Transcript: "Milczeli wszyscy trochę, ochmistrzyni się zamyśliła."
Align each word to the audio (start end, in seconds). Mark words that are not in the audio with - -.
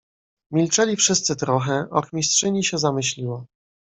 "Milczeli 0.51 0.95
wszyscy 0.95 1.35
trochę, 1.35 1.85
ochmistrzyni 1.91 2.63
się 2.63 2.77
zamyśliła." 2.77 3.45